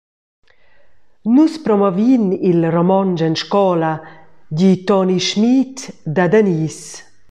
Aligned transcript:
«Nus 1.33 1.53
promovin 1.65 2.25
il 2.49 2.61
romontsch 2.75 3.21
en 3.27 3.35
scola», 3.43 3.93
di 4.57 4.69
Toni 4.87 5.19
Schmid 5.27 5.75
da 6.15 6.25
Danis. 6.33 6.79